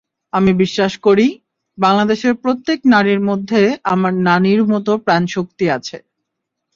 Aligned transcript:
আমি 0.33 0.51
বিশ্বাস 0.61 0.93
করি, 1.05 1.27
বাংলাদেশের 1.77 2.33
প্রত্যেক 2.43 2.79
নারীর 2.93 3.21
মধ্যে 3.29 3.61
আমার 3.93 4.13
নানির 4.27 4.61
মতো 4.71 4.91
প্রাণশক্তি 5.05 5.65
আছে। 5.77 5.97